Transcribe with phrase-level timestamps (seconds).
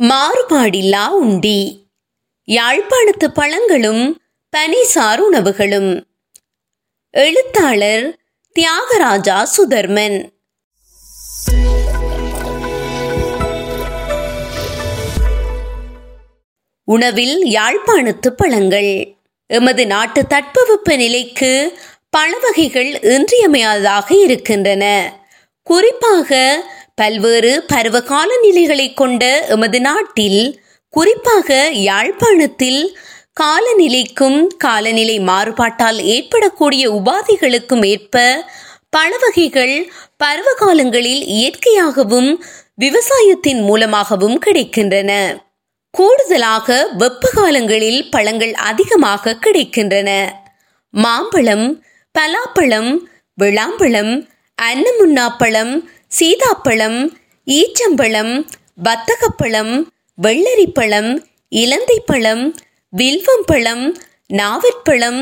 [0.00, 1.86] மாறுபாடில்லா உண்டி.
[2.46, 4.20] யாழ்ப்பாணத்து பழங்களும்
[4.56, 6.06] பனிசார் உணவுகளும்.
[7.10, 8.18] எழுத்தாளர்
[8.56, 10.28] தியாகராஜா சுதர்மன்.
[16.84, 19.16] உணவில் யாழ்ப்பாணத்து பழங்கள்.
[19.46, 21.78] எமது நாட்டு தட்பவெப்ப நிலைக்கு
[22.10, 25.12] பழ வகைகள் இன்றியமையாததாக இருக்கின்றன.
[25.62, 26.62] குறிப்பாக
[26.94, 30.42] பல்வேறு பருவகால நிலைகளை கொண்ட எமது நாட்டில்
[30.94, 32.96] குறிப்பாக யாழ்ப்பாணத்தில்
[33.40, 38.22] காலநிலைக்கும் காலநிலை மாறுபாட்டால் ஏற்படக்கூடிய உபாதைகளுக்கும் ஏற்ப
[38.90, 42.30] பல வகைகள் பருவ காலங்களில் இயற்கையாகவும்
[42.74, 45.10] விவசாயத்தின் மூலமாகவும் கிடைக்கின்றன.
[45.90, 50.10] கூடுதலாக வெப்ப காலங்களில் பழங்கள் அதிகமாக கிடைக்கின்றன.
[50.94, 51.66] மாம்பழம்
[52.14, 52.92] பலாப்பழம்
[53.42, 54.12] விளாம்பழம்
[54.62, 55.74] அன்னமுன்னாப்பழம்
[56.18, 56.98] சீதாப்பழம்
[57.46, 58.34] ஈச்சம்பழம்
[58.76, 59.72] வத்தகப்பழம்
[60.22, 61.10] வெள்ளரிப்பழம்
[61.52, 62.44] இலந்தைப்பழம்
[62.92, 63.84] வில்வம்பழம்
[64.32, 65.20] நாவற்பழம்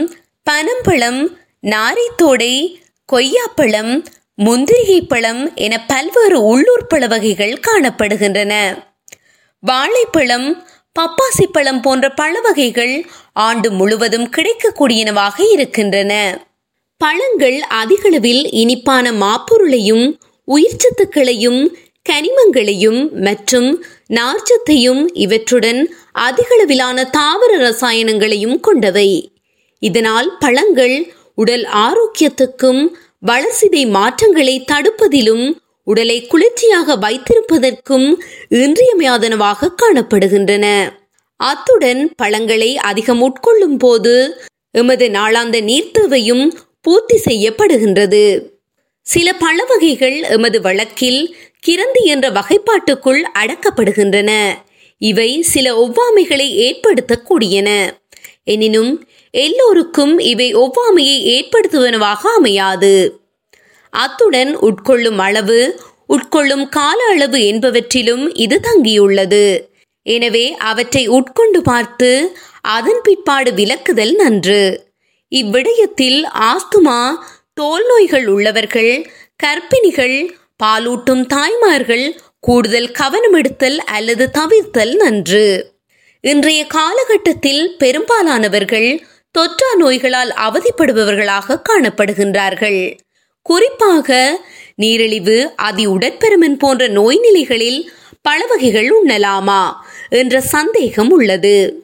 [0.50, 1.20] பனம்பழம்
[1.66, 2.54] நாரைத்தோடை
[3.12, 3.92] கொய்யாப்பழம்
[4.44, 8.52] முந்திரிகை பழம் என பல்வேறு உள்ளூர் பழ வகைகள் காணப்படுகின்றன.
[9.62, 10.64] வாழைப்பழம்
[11.00, 12.94] பப்பாசி பழம் போன்ற பழ வகைகள்
[13.32, 16.12] ஆண்டு முழுவதும் கிடைக்கக்கூடியனவாக இருக்கின்றன.
[17.00, 20.06] பழங்கள் அதிகளவில் இனிப்பான மாப்பொருளையும்
[20.46, 21.74] உயிர்ச்சத்துக்களையும்
[22.08, 25.86] கனிமங்களையும் மற்றும் நார்ச்சத்தையும் இவற்றுடன்
[26.18, 29.32] அதிகளவிலான தாவர ரசாயனங்களையும் கொண்டவை.
[29.78, 32.88] இதனால் பழங்கள் உடல் ஆரோக்கியத்துக்கும்
[33.26, 35.52] வளர்சிதை மாற்றங்களை தடுப்பதிலும்
[35.84, 38.14] உடலை குளிர்ச்சியாக வைத்திருப்பதற்கும்
[38.50, 40.92] இன்றியமையாதனவாக காணப்படுகின்றன.
[41.36, 48.51] அத்துடன் பழங்களை அதிகம் உட்கொள்ளும் போது எமது நாளாந்த நீர்த்தேவையும் பூர்த்தி செய்யப்படுகின்றது.
[49.06, 51.22] சில பழ வகைகள் எமது வழக்கில்
[51.58, 54.30] கிரந்தி என்ற வகைப்பாட்டுக்குள் அடக்கப்படுகின்றன.
[54.98, 57.70] இவை சில ஒவ்வாமைகளை ஏற்படுத்தக்கூடியன.
[58.44, 58.92] எனினும்
[59.30, 62.94] எல்லோருக்கும் இவை ஒவ்வாமையை ஏற்படுத்துவனவாக அமையாது.
[63.92, 65.60] அத்துடன் உட்கொள்ளும் அளவு
[66.08, 69.44] உட்கொள்ளும் கால அளவு என்பவற்றிலும் இது தங்கியுள்ளது.
[70.06, 72.10] எனவே அவற்றை உட்கொண்டு பார்த்து
[72.60, 74.62] அதன் பிற்பாடு விலக்குதல் நன்று.
[75.32, 76.20] இவ்விடயத்தில்
[76.50, 77.00] ஆஸ்துமா
[77.54, 79.10] தோல் நோய்கள் உள்ளவர்கள்
[79.42, 80.30] கர்ப்பிணிகள்
[80.64, 85.74] பாலூட்டும் தாய்மார்கள் கூடுதல் கவனம் எடுத்தல் அல்லது தவிர்த்தல் நன்று.
[86.20, 89.02] இன்றைய காலகட்டத்தில் பெரும்பாலானவர்கள்
[89.38, 92.96] தொற்றா நோய்களால் அவதிப்படுபவர்களாக காணப்படுகின்றார்கள்.
[93.42, 94.40] குறிப்பாக
[94.76, 97.92] நீரிழிவு அதி உடற்பெருமன் போன்ற நோய் நிலைகளில்
[98.22, 99.72] பல வகைகள் உண்ணலாமா
[100.08, 101.80] என்ற சந்தேகம் உள்ளது.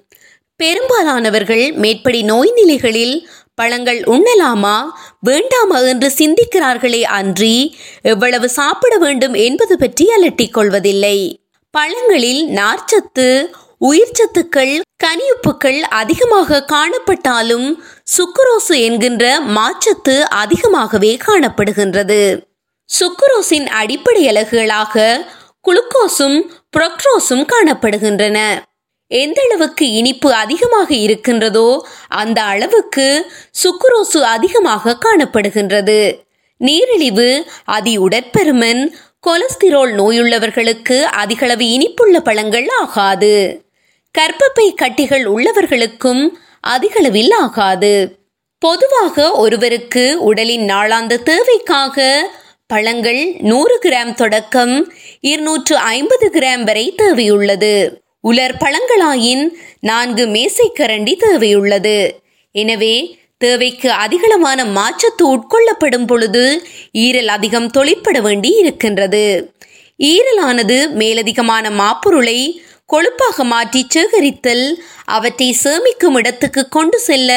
[0.57, 3.29] பெரும்பாலானவர்கள் மேற்படி நோய் நிலைகளில்
[3.59, 4.77] பழங்கள் உண்ணலாமா?
[5.21, 7.57] வேண்டாமா என்று சிந்திக்கிறார்களே அன்றி
[8.03, 11.19] எவ்வளவு சாப்பிட வேண்டும் என்பது பற்றி அலட்டிக் கொள்வதில்லை.
[11.75, 13.29] பழங்களில் நார்ச்சத்து
[13.89, 14.75] உயிர்ச்சத்துக்கள்
[15.05, 17.69] கனியுப்புக்கள் அதிகமாக காணப்பட்டாலும்
[18.15, 19.25] சுக்குரோசு என்கின்ற
[19.57, 22.21] மாச்சத்து அதிகமாகவே காணப்படுகின்றது.
[22.89, 25.05] சுக்குரோஸின் அடிப்படை அலகுகளாக
[25.65, 26.39] குளுக்கோஸும்
[26.73, 28.39] புரோக்ட்ரோஸும் காணப்படுகின்றன.
[29.09, 33.33] எந்த அளவுக்கு இனிப்பு அதிகமாக இருக்கின்றதோ அந்த அளவுக்கு
[33.63, 36.19] சுக்குரோசு அதிகமாக காணப்படுகின்றது.
[36.57, 38.83] நீரிழிவு அதி உடற்பெருமன்
[39.27, 43.65] கொலஸ்டிரோல் நோயுள்ளவர்களுக்கு அதிகளவு இனிப்புள்ள பழங்கள் ஆகாது.
[44.19, 46.29] கர்ப்பப்பை கட்டிகள் உள்ளவர்களுக்கும்
[46.61, 48.17] அதிகளவில் ஆகாது.
[48.59, 52.29] பொதுவாக ஒருவருக்கு உடலின் நாளாந்த தேவைக்காக
[52.67, 57.75] பழங்கள் நூறு கிராம் தொடக்கம் இருநூற்று ஐம்பது கிராம் வரை தேவையுள்ளது.
[58.21, 59.45] உலர் பழங்களாயின்
[59.81, 61.99] நான்கு மேசைக்கரண்டி தேவையுள்ளது.
[62.55, 62.95] எனவே
[63.39, 66.45] தேவைக்கு அதிகளமான மாற்றத்து உட்கொள்ளப்படும் பொழுது
[66.93, 69.53] ஈரல் அதிகம் தொழிற்பட வேண்டி இருக்கின்றது.
[69.99, 72.39] ஈரலானது மேலதிகமான மாப்பொருளை
[72.93, 74.67] கொழுப்பாக மாற்றி சேகரித்தல்
[75.17, 77.31] அவற்றை சேமிக்கும் இடத்துக்கு கொண்டு செல்ல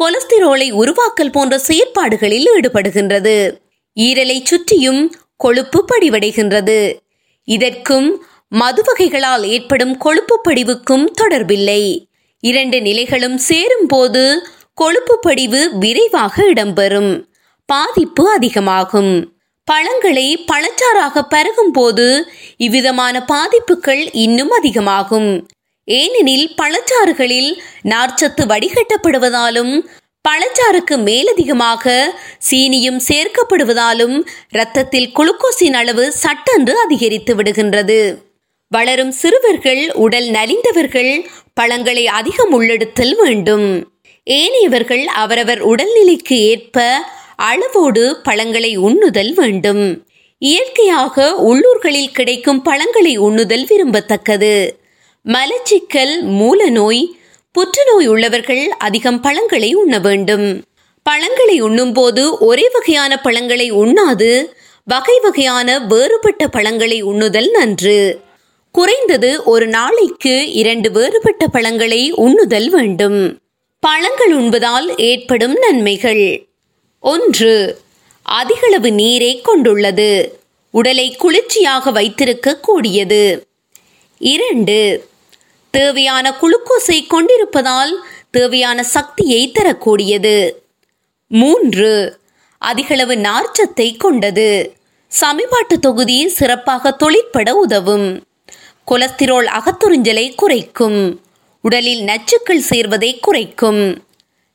[0.00, 3.36] கொலஸ்திரோலை உருவாக்கல் போன்ற செயற்பாடுகளில் ஈடுபடுகின்றது.
[3.96, 5.02] ஈரலை சுற்றியும்
[5.36, 6.80] கொழுப்பு படிவடைகின்றது.
[7.48, 8.08] இதற்கும்
[8.48, 12.06] மது வகைகளால் ஏற்படும் கொழுப்பு படிவுக்கும் தொடர்பில்லை.
[12.40, 17.24] இரண்டு நிலைகளும் சேரும் போது கொழுப்பு படிவு விரைவாக இடம்பெறும்.
[17.66, 19.34] பாதிப்பு அதிகமாகும்.
[19.64, 25.48] பழங்களை பழச்சாறாக பருகும் போது இவ்விதமான பாதிப்புகள் இன்னும் அதிகமாகும்.
[25.84, 27.52] ஏனெனில் பழச்சாறுகளில்
[27.84, 29.86] நார்ச்சத்து வடிகட்டப்படுவதாலும்
[30.28, 32.14] பழச்சாறுக்கு மேலதிகமாக
[32.50, 38.24] சீனியும் சேர்க்கப்படுவதாலும் இரத்தத்தில் குளுக்கோஸின் அளவு சட்டென்று அதிகரித்து விடுகின்றது.
[38.68, 41.24] வளரும் சிறுவர்கள் உடல் நலிந்தவர்கள்
[41.54, 43.92] பழங்களை அதிகம் உள்ளெடுத்தல் வேண்டும்.
[44.26, 46.98] ஏனையவர்கள் அவரவர் உடல்நிலைக்கு ஏற்ப
[47.36, 50.04] அளவோடு பழங்களை உண்ணுதல் வேண்டும்.
[50.38, 54.70] இயற்கையாக உள்ளூர்களில் கிடைக்கும் பழங்களை உண்ணுதல் விரும்பத்தக்கது.
[55.24, 57.04] மலச்சிக்கல் மூலநோய்
[57.52, 60.64] புற்றுநோய் உள்ளவர்கள் அதிகம் பழங்களை உண்ண வேண்டும்.
[61.02, 68.24] பழங்களை உண்ணும்போது ஒரே வகையான பழங்களை உண்ணாது வகை வகையான வேறுபட்ட பழங்களை உண்ணுதல் நன்று.
[68.76, 73.40] குறைந்தது ஒரு நாளைக்கு இரண்டு வேறுபட்ட பழங்களை உண்ணுதல் வேண்டும்.
[73.80, 76.46] பழங்கள் உண்பதால் ஏற்படும் நன்மைகள்.
[77.00, 77.78] ஒன்று
[78.22, 80.38] அதிகளவு நீரை கொண்டுள்ளது.
[80.70, 83.46] உடலை குளிர்ச்சியாக வைத்திருக்க கூடியது
[84.18, 85.08] இரண்டு
[85.70, 90.62] தேவையான குளுக்கோஸை கொண்டிருப்பதால் தேவையான சக்தியை தரக்கூடியது.
[91.28, 92.18] மூன்று
[92.58, 94.48] அதிகளவு நார்ச்சத்தை கொண்டது.
[95.20, 98.25] சமிபாட்டு தொகுதி சிறப்பாக தொழிற்பட உதவும்.
[98.90, 101.20] கொலஸ்திரோல் அகத்துறிஞ்சலை குறைக்கும்.
[101.62, 104.04] உடலில் நச்சுக்கள் சேர்வதை குறைக்கும்.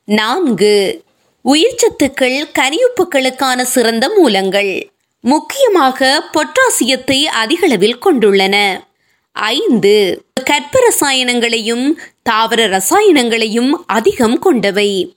[0.04, 1.02] நான்கு
[1.44, 4.90] உயிர்ச்சத்துக்கள் கரியுப்புகளுக்கான சிறந்த மூலங்கள்.
[5.20, 8.84] முக்கியமாக பொட்டாசியத்தை அதிகளவில் கொண்டுள்ளன.
[9.32, 11.92] ஐந்து கற்ப ரசாயனங்களையும்
[12.22, 15.16] தாவர ரசாயனங்களையும் அதிகம் கொண்டவை.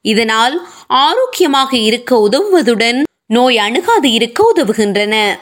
[0.00, 5.38] இதனால் ஆரோக்கியமாக இருக்க உதவுவதுடன் நோய் அணுகாது இருக்க உதவுகின்றன.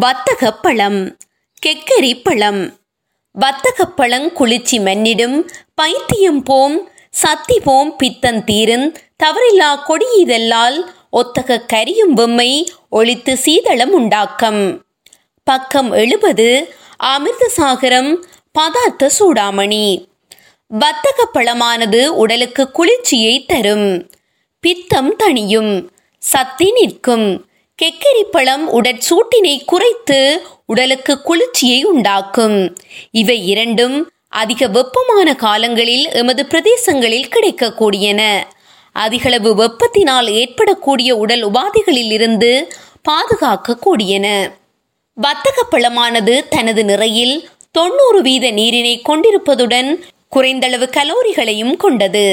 [0.00, 1.16] வத்தக பழம்
[1.66, 2.78] கெக்கரி பழம்
[3.32, 8.92] வத்தகப்பழம் குளிர்ச்சி மன்னிடும் பைத்தியம் போம் சத்தி போம் பித்தன் தீரன்
[9.24, 10.78] தவறில்லா கொடியிதெல்லால்
[11.12, 14.84] ஒத்தக கரியும் வெம்மை ஒழித்து சீதளம் உண்டாக்கம்.
[15.44, 16.74] பக்கம் எழுபது
[17.04, 18.22] அமிர்தசாகரம்
[18.58, 20.06] பதார்த்த சூடாமணி.
[20.80, 24.10] வத்தக பழமானது உடலுக்கு குளிர்ச்சியை தரும்.
[24.60, 25.88] பித்தம் தணியும்
[26.18, 27.46] சத்தி நிற்கும்.
[27.78, 30.18] கெக்கரி பழம் உடற்சூட்டினை குறைத்து
[30.66, 32.58] உடலுக்கு குளிர்ச்சியை உண்டாக்கும்.
[33.10, 33.96] இவை இரண்டும்
[34.28, 38.20] அதிக வெப்பமான காலங்களில் எமது பிரதேசங்களில் கிடைக்கக்கூடியன.
[38.92, 42.52] அதிகளவு வெப்பத்தினால் ஏற்படக்கூடிய உடல் உபாதைகளில் இருந்து
[43.08, 44.26] பாதுகாக்கக்கூடியன.
[45.16, 47.36] வர்த்தக பழமானது தனது நிறையில்
[47.70, 49.90] தொண்ணூறு வீத நீரினை கொண்டிருப்பதுடன்
[50.28, 52.26] குறைந்தளவு கலோரிகளையும் கொண்டது.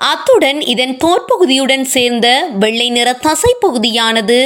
[0.00, 2.26] அத்துடன் இதன் தோற்பகுதியுடன் சேர்ந்த
[2.58, 4.38] வெள்ளை நிற தசை பகுதியானது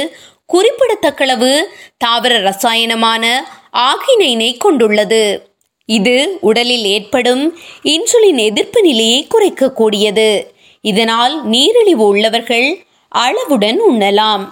[0.45, 1.63] குறிப்பிடத்தக்களவு
[1.97, 5.49] தாவர ரசாயனமான ஆகினைனை கொண்டுள்ளது.
[5.85, 10.47] இது உடலில் ஏற்படும் இன்சுலின் எதிர்ப்பு நிலையை குறைக்கக்கூடியது.
[10.81, 14.51] இதனால் நீரிழிவு உள்ளவர்கள் அளவுடன் உண்ணலாம்.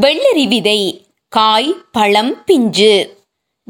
[0.00, 3.16] வெள்ளரி விதை காய் பழம் பிஞ்சு.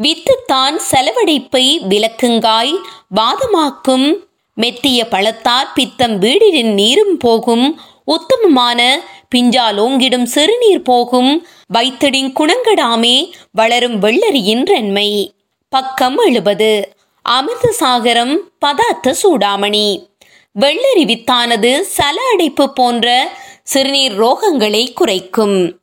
[0.02, 2.74] வித்துத்தான் செலவடைப்பை விளக்குங்காய்
[3.16, 4.14] வாதமாக்கும்.
[4.60, 9.00] மெத்திய பழத்தார் பித்தம் வீடின் நீரும் போகும் உத்தமமான
[9.34, 11.46] பிஞ்சாலோங்கிடும் சிறுநீர் போகும்.
[11.74, 15.28] வைத்தடின் குணங்கடாமே வளரும் வெள்ளரியின் ரன்மை
[15.68, 16.92] பக்கம் எழுபது.
[17.28, 20.08] அமிர்தசாகரம் பதார்த்த சூடாமணி.
[20.60, 23.28] வெள்ளரி வித்தானது சல அடைப்பு போன்ற
[23.62, 25.78] சிறுநீர் ரோகங்களை குறைக்கும்.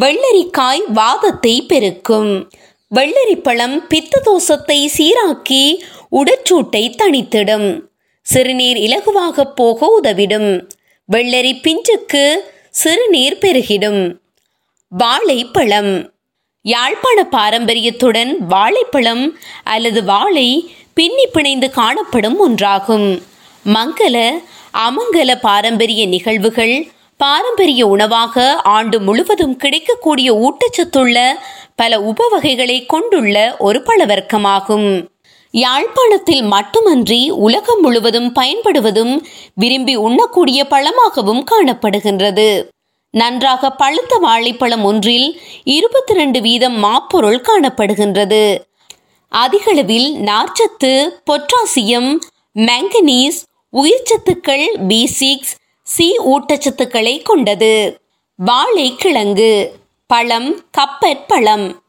[0.00, 2.50] வெள்ளரிக்காய் வாதத்தை பெருக்கும்.
[2.94, 5.82] வெள்ளரி பழம் பித்த தோசத்தை சீராக்கி
[6.12, 7.80] உடற்சூட்டை தணித்திடும்.
[8.22, 10.68] சிறுநீர் இலகுவாக போக உதவிடும்.
[11.12, 12.34] வெள்ளரி பிஞ்சுக்கு
[12.70, 14.16] சிறுநீர் பெருகிடும்.
[14.88, 16.12] வாழைப்பழம்.
[16.62, 23.22] யாழ்ப்பாண பாரம்பரியத்துடன் வாழைப்பழம் அல்லது வாழை பின்னி பிணைந்து காணப்படும் ஒன்றாகும்.
[23.64, 24.30] மங்கள
[24.72, 31.32] அமங்கல பாரம்பரிய நிகழ்வுகள் பாரம்பரிய உணவாக ஆண்டு முழுவதும் கிடைக்கக்கூடிய ஊட்டச்சத்துள்ள
[31.76, 35.06] பல உபவகைகளை கொண்டுள்ள ஒரு பழவர்க்கமாகும்.
[35.52, 42.68] யாழ்ப்பாணத்தில் மட்டுமன்றி உலகம் முழுவதும் பயன்படுவதும் விரும்பி உண்ணக்கூடிய பழமாகவும் காணப்படுகின்றது.
[43.10, 48.58] நன்றாக பழுத்த வாழைப்பழம் ஒன்றில் இருபத்தி ரெண்டு வீதம் மாப்பொருள் காணப்படுகின்றது.
[49.28, 52.18] அதிகளவில் நார்ச்சத்து பொட்டாசியம்
[52.54, 53.38] மேங்கனீஸ்
[53.72, 58.00] உயிர்ச்சத்துக்கள் பி சிக்ஸ் சி ஊட்டச்சத்துக்களை கொண்டது.
[58.36, 59.74] வாழைக்கிழங்கு
[60.06, 61.81] பழம் கப்பற் பழம்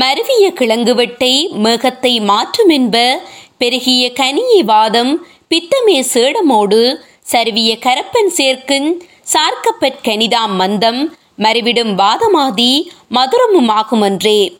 [0.00, 3.22] மருவிய கிழங்கு வெட்டை மேகத்தை மாற்றும் என்ப
[3.58, 6.96] பெருகிய கனியை வாதம் பித்தமே சேடமோடு
[7.32, 8.88] சருவிய கரப்பன் சேர்க்குஞ்
[9.32, 11.00] சார்க்கப்பற் கனிதாம் மந்தம்
[11.38, 12.72] மறுவிடும் வாதமாதி
[13.10, 14.58] மதுரமுமாகுமன்றே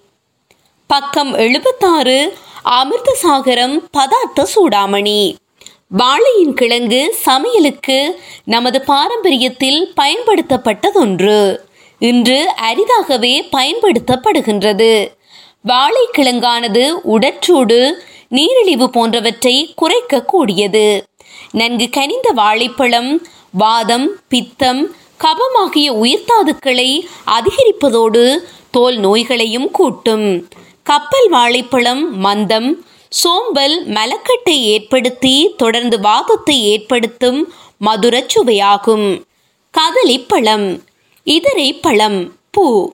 [0.86, 2.36] பக்கம் எழுபத்தாறு
[2.70, 5.34] அமிர்தசாகரம் பதார்த்த சூடாமணி.
[5.88, 7.98] வாழையின் கிழங்கு சமையலுக்கு
[8.44, 11.56] நமது பாரம்பரியத்தில் பயன்படுத்தப்பட்டதொன்று.
[11.98, 14.92] இன்று அரிதாகவே பயன்படுத்தப்படுகின்றது.
[15.68, 17.92] வாழைக்கிழங்கானது உடற்றூடு
[18.28, 21.02] நீரிழிவு போன்றவற்றை குறைக்கக்கூடியது.
[21.50, 28.36] நன்கு கனிந்த வாழைப்பழம் வாதம் பித்தம் கபமாகிய உயிர்த்தாதுக்களை அதிகரிப்பதோடு
[28.70, 30.48] தோல் நோய்களையும் கூட்டும்.
[30.82, 39.22] கப்பல் வாழைப்பழம் மந்தம் சோம்பல் மலக்கட்டை ஏற்படுத்தி தொடர்ந்து வாதத்தை ஏற்படுத்தும் மதுரச் சுவையாகும்.
[39.70, 40.82] கதலிப்பழம்
[41.24, 42.92] இதரை பழம் பூ.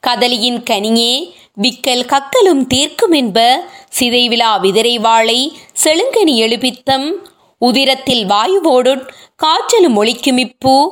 [0.00, 1.32] கதலியின் கனியே
[1.62, 3.64] விக்கல் கக்கலும் தீர்க்கும் என்ப
[3.98, 7.12] சிதைவிழா விதிரை வாழை செழுங்கனி எழுபித்தம்.
[7.60, 10.88] உதிரத்தில் வாயுவோடு ஒழிக்கும் ஒழிக்குமிப்பூ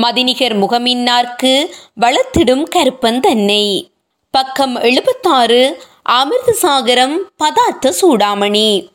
[0.00, 3.88] மதிநிகர் முகமின்னார்க்கு வளர்த்திடும் கருப்பந்தன்னை
[4.30, 8.88] பக்கம் எழுபத்தாறு அமிர்த சாகரம் பதார்த்த சூடாமணி.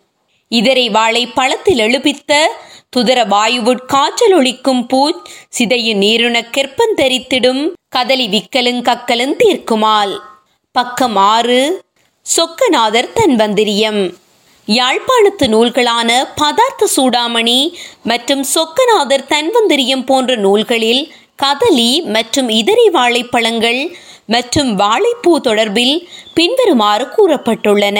[0.47, 2.51] இதரை வாழை பழத்தில் எழுபித்த
[2.89, 5.21] துதர வாயுவுட் காய்ச்சல் ஒழிக்கும் பூச்
[5.59, 10.19] சிதையு நீருணக் கெற்பந்தரித்திடும் கதலி விக்கலுங் கக்கலும் தீர்க்குமால்.
[10.77, 11.57] பக்கம் ஆறு.
[12.25, 13.99] சொக்கநாதர் தன்வந்திரியம்
[14.67, 17.59] யாழ்ப்பாணத்து நூல்களான பதார்த்த சூடாமணி
[18.03, 21.03] மற்றும் சொக்கநாதர் தன்வந்திரியம் போன்ற நூல்களில்
[21.43, 23.81] கதலி மற்றும் இதரி வாழைப்பழங்கள்
[24.25, 25.95] மற்றும் வாழைப்பூ தொடர்பில்
[26.33, 27.99] பின்வருமாறு கூறப்பட்டுள்ளன.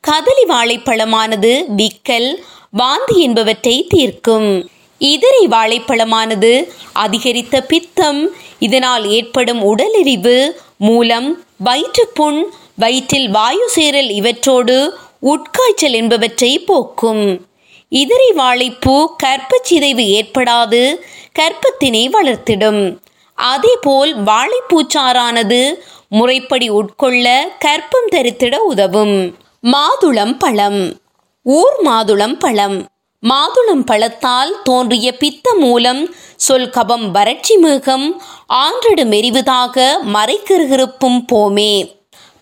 [0.00, 2.30] கதலி வாழைப்பழமானது விக்கல்
[2.70, 4.50] வாந்தி என்பவற்றை தீர்க்கும்.
[4.98, 6.52] இதரை வாழைப்பழமானது
[6.92, 8.22] அதிகரித்த பித்தம்
[8.58, 10.38] இதனால் ஏற்படும் உடலெறிவு
[10.76, 12.46] மூலம் வயிற்றுப்புண்
[12.76, 14.90] வயிற்றில் வாயு சேரல் இவற்றோடு
[15.22, 17.46] உட்காய்ச்சல் என்பவற்றை போக்கும்.
[17.88, 20.96] இதரை வாழைப்பூ கற்பச்சிதைவு ஏற்படாது
[21.38, 22.98] கற்பத்தினை வளர்த்திடும்.
[23.34, 25.74] அதேபோல் வாழைப்பூச்சாறானது
[26.08, 29.36] முறைப்படி உட்கொள்ள கற்பம் தரித்திட உதவும்.
[29.62, 31.00] மாதுளம் பழம்.
[31.42, 32.86] ஊர் மாதுளம் பழம்.
[33.28, 41.94] மாதுளம் பழத்தால் தோன்றிய பித்த மூலம் சொல் கபம் வறட்சி மேகம் ஆன்றடு மெரிவதாக மறைக்கிருகிருப்பும் போமே.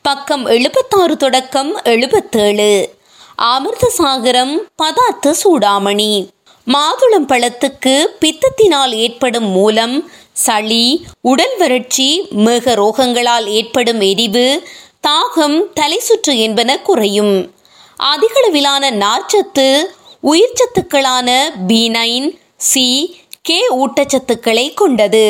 [0.02, 2.72] பக்கம் எழுபத்தாறு தொடக்கம் எழுபத்தேழு.
[3.36, 6.28] அமிர்த சாகரம் பதார்த்த சூடாமணி.
[6.66, 14.62] மாதுளம் பழத்துக்கு பித்தத்தினால் ஏற்படும் மூலம் சளி உடல் வறட்சி மேக ரோகங்களால் ஏற்படும் எரிவு
[15.08, 17.54] தாகம் தலை சுற்று என்பன குறையும்.
[17.98, 19.82] அதிகளவிலான நார்ச்சத்து
[20.30, 21.28] உயிர்ச்சத்துக்களான
[21.66, 22.86] பி நைன் சி
[23.42, 25.24] கே ஊட்டச்சத்துக்களை கொண்டது.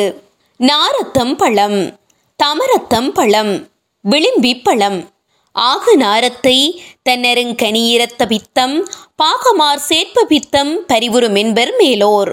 [0.59, 1.79] நாரத்தம் பழம்
[2.39, 3.67] தமரத்தம் பழம்
[4.01, 5.09] விளிம்பி பழம்.
[5.55, 8.75] ஆகு நாரத்தை தன்னருங்கனியிரத்த பித்தம்
[9.15, 12.31] பாகமார் சேர்ப்ப பித்தம் பரிவுறும் என்பர் மேலோர்.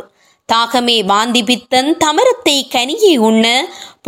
[0.53, 3.47] தாகமே வாந்தி பித்தன் தமரத்தை கனியை உண்ண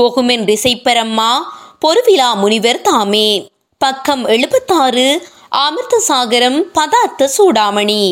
[0.00, 1.32] போகுமென் ரிசைப்பரம்மா
[1.80, 3.28] பொருவிழா முனிவர் தாமே.
[3.78, 5.08] பக்கம் எழுபத்தாறு
[5.64, 8.04] அமிர்தசாகரம் பதார்த்த சூடாமணி.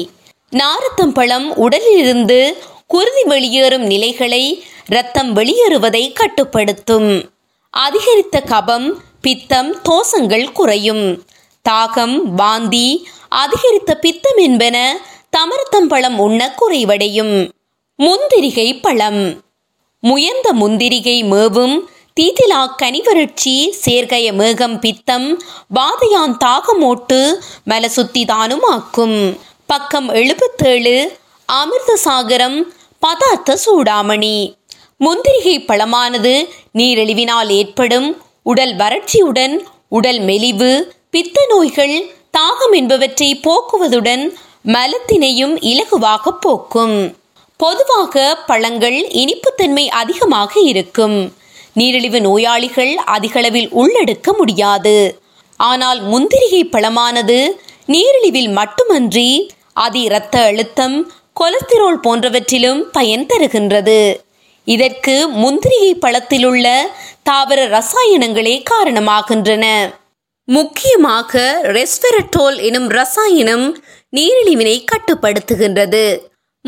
[0.57, 2.57] நாரத்தம் பழம் உடலிலிருந்து
[2.87, 7.31] குருதி வெளியேறும் நிலைகளை இரத்தம் வெளியேறுவதை கட்டுப்படுத்தும்.
[7.71, 11.25] அதிகரித்த கபம் பித்தம் தோசங்கள் குறையும்.
[11.69, 15.01] தாகம் வாந்தி அதிகரித்த பித்தம் என்பன
[15.37, 17.51] தமரத்தம்பழம் உண்ண குறைவடையும்.
[17.99, 19.41] முந்திரிகை பழம்.
[20.03, 21.91] முயந்த முந்திரிகை மேவும்
[22.21, 25.43] தீதிலா கனிவறட்சி சேர்கய மேகம் பித்தம்
[25.75, 27.35] வாதையான் தாகமோட்டு
[27.71, 29.39] மலசுத்திதானும் ஆக்கும்
[29.73, 30.95] பக்கம் எழுபத்தேழு
[31.49, 32.57] அமிர்தசாகரம்
[33.03, 34.37] பதார்த்த சூடாமணி.
[35.05, 36.33] முந்திரிகை பழமானது
[36.79, 38.09] நீரிழிவினால் ஏற்படும்
[38.43, 39.55] உடல் வறட்சியுடன்
[39.89, 40.71] உடல் மெலிவு
[41.11, 41.95] பித்த நோய்கள்
[42.39, 44.25] தாகம் என்பவற்றை போக்குவதுடன்
[44.75, 47.17] மலத்தினையும் இலகுவாக போக்கும்.
[47.57, 51.19] பொதுவாக பழங்கள் இனிப்புத்தன்மை அதிகமாக இருக்கும்.
[51.73, 54.97] நீரிழிவு நோயாளிகள் அதிகளவில் உள்ளெடுக்க முடியாது.
[55.57, 57.41] ஆனால் முந்திரிகை பழமானது
[57.93, 59.31] நீரிழிவில் மட்டுமன்றி
[59.73, 64.17] அதி இரத்த அழுத்தம் கொலஸ்டிரோல் போன்றவற்றிலும் பயன் தருகின்றது.
[64.65, 66.83] இதற்கு முந்திரிகை பழத்திலுள்ள
[67.31, 69.95] தாவர ரசாயனங்களே காரணமாகின்றன.
[70.45, 73.85] முக்கியமாக ரெஸ்வெரட்டோல் எனும் ரசாயனம்
[74.17, 76.19] நீரிழிவினை கட்டுப்படுத்துகின்றது.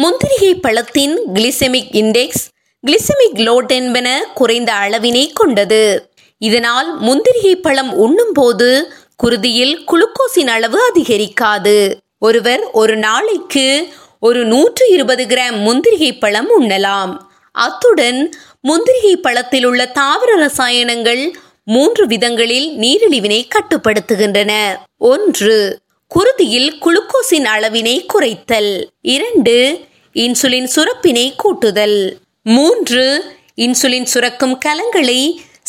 [0.01, 2.45] முந்திரிகை பழத்தின் கிளிசெமிக் இண்டெக்ஸ்
[2.87, 6.11] கிளிசெமிக் லோட் என்பன குறைந்த அளவினை கொண்டது.
[6.39, 8.93] இதனால் முந்திரிகை பழம் உண்ணும் போது
[9.25, 12.03] குருதியில் குளுக்கோஸின் அளவு அதிகரிக்காது.
[12.25, 13.67] ஒருவர் ஒரு நாளைக்கு
[14.21, 17.13] ஒரு நூற்று இருபது கிராம் முந்திரிகை பழம் உண்ணலாம்.
[17.53, 18.21] அத்துடன்
[18.69, 21.23] முந்திரிகை பழத்தில் உள்ள தாவர ரசாயனங்கள்
[21.65, 24.53] மூன்று விதங்களில் நீரிழிவினை கட்டுப்படுத்துகின்றன.
[24.99, 25.57] ஒன்று
[26.15, 28.73] குருதியில் குளுக்கோஸின் அளவினை குறைத்தல்.
[29.01, 29.57] இரண்டு
[30.15, 32.17] இன்சுலின் சுரப்பினை கூட்டுதல்.
[32.43, 33.05] மூன்று
[33.57, 35.21] இன்சுலின் சுரக்கும் கலங்களை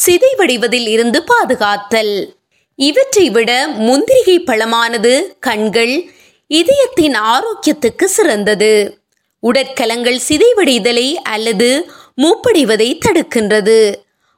[0.05, 2.15] சிதைவடைவதில் இருந்து பாதுகாத்தல்.
[2.75, 3.51] இவற்றை விட
[3.87, 5.95] முந்திரிகை பழமானது கண்கள்
[6.47, 8.97] இதயத்தின் ஆரோக்கியத்துக்கு சிறந்தது.
[9.43, 13.95] உடற்கலங்கள் சிதைவடைதலை அல்லது மூப்படைவதை தடுக்கின்றது.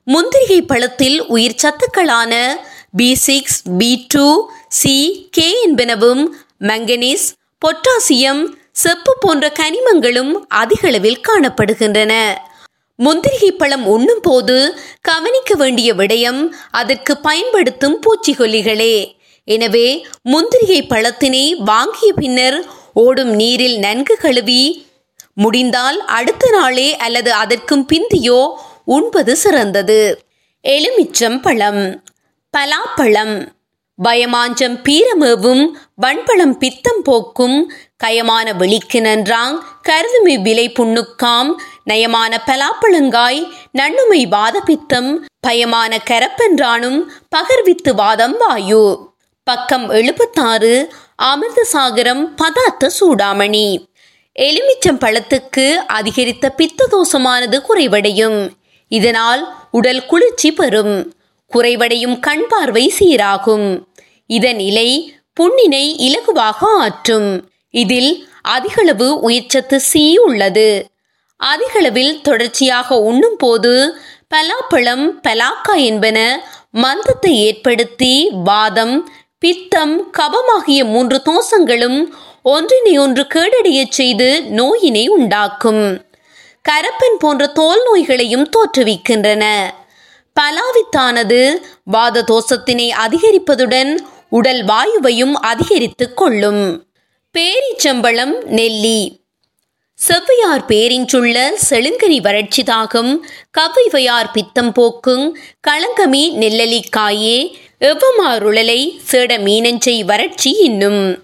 [0.07, 2.55] முந்திரிகை பழத்தில் உயிர் சத்துக்களான
[2.91, 6.25] B six B two C K என்பனவும்
[6.59, 7.33] மங்கனீஸ்
[7.65, 12.35] பொட்டாசியம் செப்பு போன்ற கனிமங்களும் அதிகளவில் காணப்படுகின்றன.
[13.03, 19.16] முந்திரிகை பழம் உண்ணும் போது கவனிக்க வேண்டிய விடயம் அதற்கு பயன்படுத்தும் பூச்சிக்கொல்லிகளே.
[19.47, 19.87] எனவே
[20.31, 22.57] முந்திரியை பழத்தினை வாங்கிய பின்னர்
[22.93, 24.63] ஓடும் நீரில் நன்கு கழுவி
[25.35, 28.39] முடிந்தால் அடுத்த நாளே அல்லது அதற்கும் பிந்தியோ
[28.85, 29.99] உண்பது சிறந்தது.
[30.63, 31.83] எலுமிச்சம் பழம்
[32.53, 33.35] பலாப்பழம்
[33.99, 35.63] பயமாஞ்சம் பீரமேவும்
[36.01, 37.57] வன்பழம் பித்தம் போக்கும்
[38.03, 39.55] கயமான வெளிக்கு நன்றாங்
[39.89, 41.51] கருதுமை விலை புண்ணுக்காம்
[41.89, 45.11] நயமான பலாப்பழங்காய் நன்னுமை வாத பித்தம்
[45.47, 46.99] பயமான கரப்பென்றானும்
[47.35, 48.85] பகர்வித்து வாதம் வாயு.
[49.47, 53.67] பக்கம் எழுபத்தாறு அமிர்தசாகரம் பதார்த்த சூடாமணி.
[54.39, 58.49] எலுமிச்சம் பழத்துக்கு அதிகரித்த பித்த தோஷமானது குறைவடையும்.
[58.87, 61.13] இதனால் உடல் குளிர்ச்சி பெறும்.
[61.53, 63.85] குறைவடையும் கண் பார்வை சீராகும்.
[64.27, 64.89] இதன் இலை
[65.39, 67.49] புண்ணினை இலகுவாக ஆற்றும்.
[67.69, 70.85] இதில் அதிகளவு உயிர்ச்சத்து சி உள்ளது.
[71.37, 73.95] அதிகளவில் தொடர்ச்சியாக உண்ணும் போது
[74.33, 79.09] பலாப்பழம் பலாக்கா என்பன மந்தத்தை ஏற்படுத்தி வாதம்
[79.39, 82.03] பித்தம் கபமாகிய மூன்று தோஷங்களும்
[82.43, 86.05] ஒன்றினை ஒன்று கேடடையச் செய்து நோயினை உண்டாக்கும்.
[86.69, 89.65] கரப்பன் போன்ற தோல் நோய்களையும் தோற்றுவிக்கின்றன.
[90.39, 93.97] பலாவித்தானது வாத தோஷத்தினை அதிகரிப்பதுடன்
[94.29, 96.85] உடல் வாயுவையும் அதிகரித்துக் கொள்ளும்.
[97.37, 99.25] பேரிச்சம்பளம் நெல்லி.
[100.07, 103.17] செவ்வையார் பேரிஞ்சுள்ள செழுங்கனி வறட்சி தாகம்
[103.57, 105.31] கவ்வைவையார் பித்தம் போக்குங்
[105.67, 111.17] களங்கமி நெல்லலிக்காயே எவ்வமாருளலை சேட மீனஞ்சை வறட்சி இன்னும்?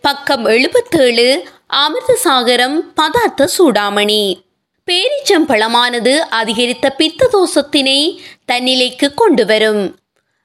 [0.00, 4.40] பக்கம் எழுபத்தேழு அமிர்தசாகரம் பதார்த்த சூடாமணி.
[4.86, 8.18] பேரிச்சம்பழமானது அதிகரித்த பித்த தோஷத்தினை
[8.52, 9.96] தன்னிலைக்கு கொண்டு வரும்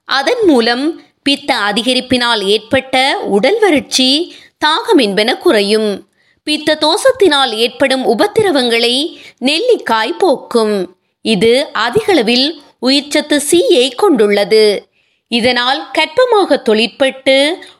[0.04, 4.34] அதன் மூலம் பித்த அதிகரிப்பினால் ஏற்பட்ட உடல் வறட்சி
[4.66, 6.08] தாகம் என்பன குறையும்.
[6.42, 10.96] பித்த தோஷத்தினால் ஏற்படும் உபத்திரவங்களை நெல்லிக்காய் போக்கும்.
[11.22, 14.92] இது அதிகளவில் உயிர்ச்சத்து சீயை கொண்டுள்ளது.
[15.38, 17.36] இதனால் கற்பமாக தொழிற்பட்டு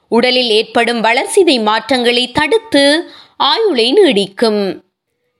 [0.08, 2.84] உடலில் ஏற்படும் வளர்சிதை மாற்றங்களை தடுத்து
[3.50, 4.62] ஆயுளை நீடிக்கும்.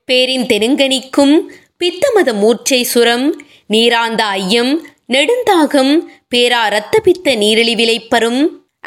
[0.09, 1.35] பேரின் தெருங்கனிக்கும்
[1.80, 3.26] பித்தமத மூர்ச்சை சுரம்
[3.73, 4.73] நீராந்த ஐயம்
[5.09, 5.92] நெடுந்தாகம்
[6.35, 8.42] பேரா இரத்த பித்த நீரிழிவிலைப்பரும்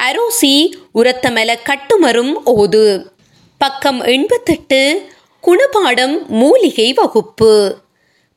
[0.07, 0.55] அரோசி
[0.96, 2.86] உரத்தமல கட்டுமரும் ஓது.
[3.62, 4.81] பக்கம் எண்பத்தெட்டு
[5.48, 7.53] குணபாடம் மூலிகை வகுப்பு.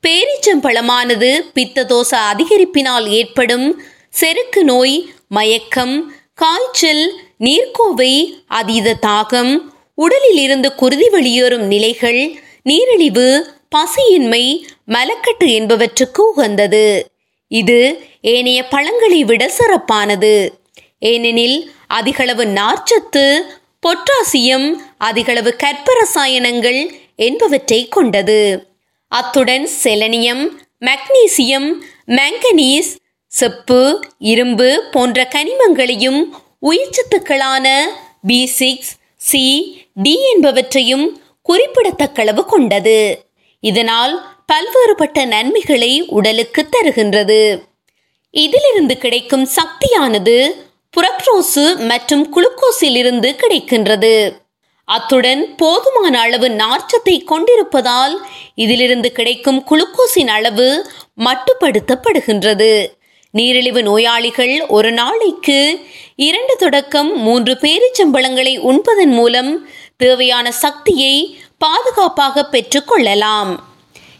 [0.03, 3.67] பேரிச்சம்பழமானது பித்ததோச அதிகரிப்பினால் ஏற்படும்
[4.13, 4.97] செருக்கு நோய்
[5.29, 5.95] மயக்கம்
[6.35, 7.05] காய்ச்சல்
[7.41, 8.15] நீர்க்கோவை
[8.47, 9.53] அதீத தாகம்
[9.95, 12.21] உடலில் இருந்து குருதி வெளியேறும் நிலைகள்
[12.63, 13.27] நீரிழிவு
[13.77, 14.45] பசியின்மை
[14.89, 17.07] மலக்கட்டு என்பவற்றுக்கு உகந்தது.
[17.49, 17.79] இது
[18.21, 20.35] ஏனைய பழங்களை விட சிறப்பானது.
[20.99, 23.25] ஏனெனில் அதிகளவு நார்ச்சத்து
[23.87, 24.69] பொட்டாசியம்
[24.99, 26.81] அதிகளவு கற்பரசாயனங்கள்
[27.17, 28.41] என்பவற்றை கொண்டது.
[29.13, 30.45] அத்துடன் செலனியம்
[30.81, 31.69] மக்னீசியம்
[32.07, 32.91] மேங்கனீஸ்
[33.33, 36.21] செப்பு இரும்பு போன்ற கனிமங்களையும்
[36.63, 37.67] உயிர்ச்சத்துக்களான
[38.23, 39.45] பி சிக்ஸ் சி
[39.95, 41.07] டி என்பவற்றையும்
[41.43, 43.25] குறிப்பிடத்தக்களவு கொண்டது.
[43.61, 44.15] இதனால்
[44.53, 47.41] பல்வேறுபட்ட நன்மைகளை உடலுக்கு தருகின்றது.
[48.31, 50.37] இதிலிருந்து கிடைக்கும் சக்தியானது
[50.95, 54.15] புரக்ரோசு மற்றும் குளுக்கோஸில் இருந்து கிடைக்கின்றது.
[54.85, 58.15] அத்துடன் போதுமான அளவு நார்ச்சத்தை கொண்டிருப்பதால்
[58.55, 60.87] இதிலிருந்து கிடைக்கும் குளுக்கோஸின் அளவு
[61.25, 62.73] மட்டுப்படுத்தப்படுகின்றது.
[63.33, 65.59] நீரிழிவு நோயாளிகள் ஒரு நாளைக்கு
[66.17, 73.53] இரண்டு தொடக்கம் மூன்று பேரிச்சம்பழங்களை உண்பதன் மூலம் தேவையான சக்தியை பாதுகாப்பாக பெற்றுக்கொள்ளலாம்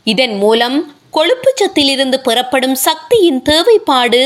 [0.05, 4.23] இதன் மூலம் கொழுப்பு சத்திலிருந்து பெறப்படும் சக்தியின் தேவைப்பாடு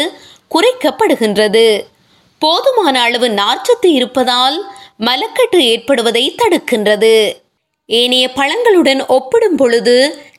[0.54, 1.80] குறைக்கப்படுகின்றது.
[2.38, 7.32] போதுமான அளவு நார்ச்சத்து இருப்பதால் மலக்கட்டு ஏற்படுவதை தடுக்கின்றது.
[7.86, 9.96] ஏனைய பழங்களுடன் ஒப்பிடும் பொழுது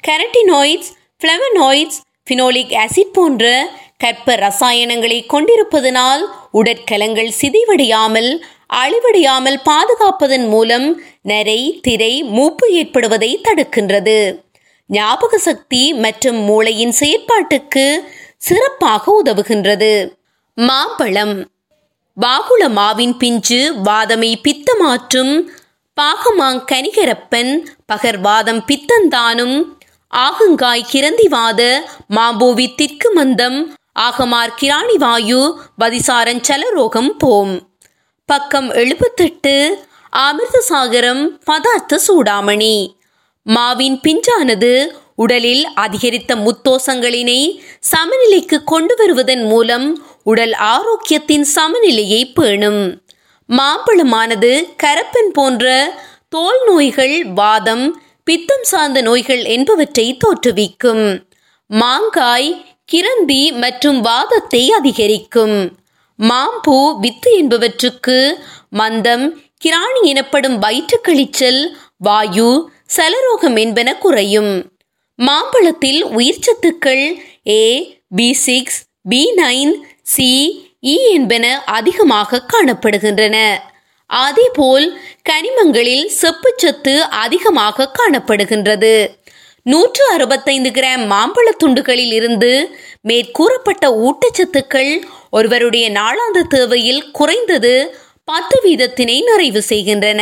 [0.07, 8.31] கெரட்டினாய்ட்ஸ் ஃப்ளவனாய்ட்ஸ் ஃபினோலிக் ஆசிட் போன்ற கற்ப ரசாயனங்களை கொண்டிருப்பதனால் உடற்கலங்கள் சிதைவடையாமல்
[8.73, 10.87] அழிவடையாமல் பாதுகாப்பதன் மூலம்
[11.21, 14.43] நரை திரை மூப்பு ஏற்படுவதை தடுக்கின்றது.
[14.89, 17.85] ஞாபக சக்தி மற்றும் மூளையின் செயற்பாட்டுக்கு
[18.37, 19.91] சிறப்பாக உதவுகின்றது.
[20.57, 21.35] மாம்பழம்.
[22.17, 25.33] வாகுள மாவின் பிஞ்சு வாதமை பித்தமாற்றும்
[25.97, 27.51] பாகமாங் கனிகரப்பன்
[27.85, 29.57] பகர்வாதம் பித்தந்தானும்
[30.13, 31.61] ஆகுங்காய் கிரந்திவாத
[32.15, 33.57] மாம்போவி திற்கு மந்தம்
[33.95, 37.67] ஆகமார் கிராணி வாயு பதிசாரன் சலரோகம் போம்.
[38.25, 42.95] பக்கம் எழுபத்தெட்டு அமிர்தசாகரம் பதார்த்த சூடாமணி.
[43.45, 49.87] மாவின் பிஞ்சானது உடலில் அதிகரித்த முத்தோசங்களினை சமநிலைக்கு கொண்டு வருவதன் மூலம்
[50.23, 53.01] உடல் ஆரோக்கியத்தின் சமநிலையை பேணும்.
[53.49, 54.51] மாம்பழமானது
[54.83, 55.93] கரப்பன் போன்ற
[56.29, 61.23] தோல் நோய்கள் வாதம் பித்தம் சார்ந்த நோய்கள் என்பவற்றை தோற்றுவிக்கும்.
[61.67, 65.57] மாங்காய் கிரந்தி மற்றும் வாதத்தை அதிகரிக்கும்.
[66.19, 68.17] மாம்பூ வித்து என்பவற்றுக்கு
[68.79, 69.25] மந்தம்
[69.63, 71.61] கிராணி எனப்படும் வயிற்றுக்கழிச்சல்
[71.97, 72.49] வாயு
[72.97, 74.53] சலரோகம் என்பன குறையும்.
[75.19, 77.05] மாம்பழத்தில் உயிர்ச்சத்துக்கள்
[77.55, 77.65] A
[78.15, 79.73] B six B nine
[80.13, 80.29] C
[80.83, 81.45] E e என்பன
[81.77, 83.37] அதிகமாக காணப்படுகின்றன.
[84.09, 84.85] அதேபோல்
[85.29, 86.93] கனிமங்களில் செப்புச்சத்து
[87.23, 88.95] அதிகமாக காணப்படுகின்றது.
[89.69, 95.01] நூற்று அறுபத்தைந்து கிராம் மாம்பழ துண்டுகளில் இருந்து மேற்கூறப்பட்ட ஊட்டச்சத்துக்கள்
[95.31, 100.21] ஒருவருடைய நாளாந்த தேவையில் குறைந்தது பத்து வீதத்தினை நிறைவு செய்கின்றன.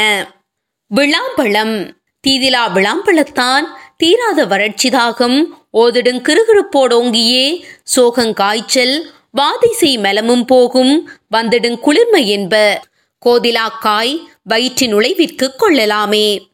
[0.96, 1.92] விளாம்பழம்.
[2.28, 3.66] தீதிலா விளாம்பழத்தான்
[3.98, 5.44] தீராத வறட்சி தாகம்.
[5.74, 7.64] ஓதிடும் கிருகிருப்போடோங்கியே
[7.96, 9.02] சோகங்காய்ச்சல்
[9.32, 12.82] வாதிசை மலமும் போகும் வந்திடும் குளிர்மை என்ப
[13.26, 16.53] கோதிலாக்காய் வயிற்றின் நுழைவிற்கு கொள்ளலாமே.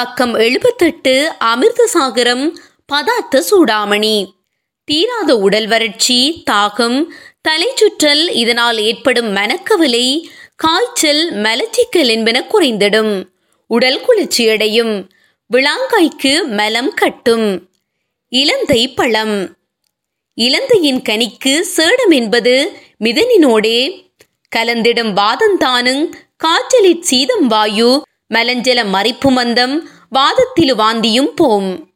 [0.00, 2.54] பக்கம் எழுபத்தெட்டு அமிர்தசாகரம்
[2.92, 4.30] பதார்த்த சூடாமணி.
[4.84, 7.04] தீராத உடல் வறட்சி தாகம்
[7.48, 13.24] தலைச்சுற்றல் இதனால் ஏற்படும் மனக்கவலை காய்ச்சல் மலச்சிக்கல் என்பன குறைந்திடும்.
[13.66, 15.08] உடல் குளிர்ச்சியடையும்
[15.54, 17.68] விளாங்காய்க்கு மலம் கட்டும்.
[18.28, 19.56] இலந்தை பழம்.
[20.34, 22.72] இலந்தையின் கனிக்கு சேடம் என்பது
[23.04, 24.08] மிதனினோடே.
[24.56, 28.02] கலந்திடும் வாதந்தானுங் காய்ச்சலிற் சீதம் வாயு
[28.34, 29.80] மலஞ்சல மறிப்பு மந்தம்
[30.14, 31.90] வாதத்திலு வாந்தியும் போம்.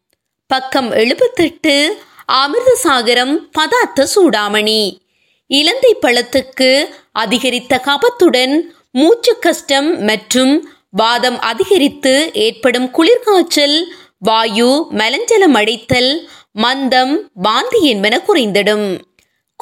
[0.47, 4.99] பக்கம் எழுபத்தெட்டு அமிர்தசாகரம் பதார்த்த சூடாமணி.
[5.47, 8.61] இலந்தை பழத்துக்கு அதிகரித்த கபத்துடன்
[8.93, 13.83] மூச்சு கஷ்டம் மற்றும் வாதம் அதிகரித்து ஏற்படும் குளிர்காய்ச்சல்
[14.19, 19.01] வாயு மலஞ்சலம் அடைத்தல் மந்தம் வாந்தி என்பன குறைந்திடும்.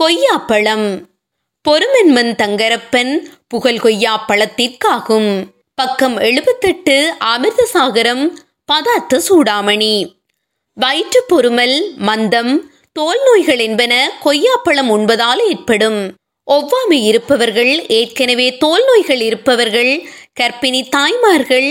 [0.02, 1.04] கொய்யாப்பழம்.
[1.68, 5.44] பொறுமென்மன் தங்கரப்பன் புகழ் கொய்யா பழத்திற்காகும்.
[5.78, 8.24] பக்கம் எழுபத்தெட்டு அமிர்தசாகரம்
[8.72, 9.94] பதார்த்த சூடாமணி.
[10.76, 12.50] வயிற்று பொறுமல் மந்தம்
[12.92, 13.92] தோல் நோய்கள் என்பன
[14.24, 16.16] கொய்யாப்பழம் உண்பதால் ஏற்படும்.
[16.50, 19.92] ஒவ்வாமை இருப்பவர்கள் ஏற்கனவே தோல் நோய்கள் இருப்பவர்கள்
[20.40, 21.70] கர்ப்பிணி தாய்மார்கள்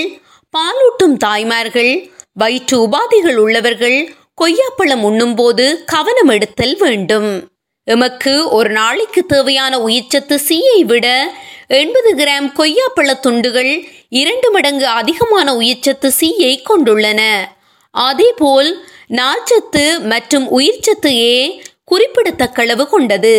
[0.53, 1.93] பாலூட்டும் தாய்மார்கள்
[2.33, 3.99] வயிற்று உபாதைகள் உள்ளவர்கள்
[4.41, 7.31] கொய்யாப்பழம் உண்ணும்போது கவனம் எடுத்தல் வேண்டும்.
[7.87, 11.07] எமக்கு ஒரு நாளைக்கு தேவையான உயிர்ச்சத்து சீயை விட
[11.79, 17.21] எண்பது கிராம் கொய்யாப்பழ துண்டுகள் இரண்டு மடங்கு அதிகமான உயிர்ச்சத்து சீயை கொண்டுள்ளன.
[17.91, 18.69] அதேபோல்
[19.19, 23.35] நார்ச்சத்து மற்றும் உயிர்ச்சத்து ஏ குறிப்பிடத்தக்களவு கொண்டது.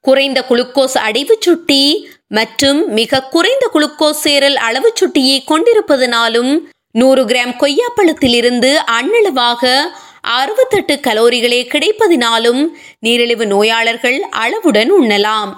[0.00, 1.82] குறைந்த குளுக்கோஸ் அடைவு சுட்டி
[2.28, 6.52] மற்றும் மிக குறைந்த குளுக்கோஸ் சேரல் அளவு சுட்டியை கொண்டிருப்பதனாலும்
[6.92, 9.72] நூறு கிராம் கொய்யாப்பழத்திலிருந்து அண்ணளவாக
[10.20, 12.62] அறுபத்தெட்டு கலோரிகளே கிடைப்பதினாலும்
[13.00, 15.52] நீரிழிவு நோயாளர்கள் அளவுடன் உண்ணலாம்.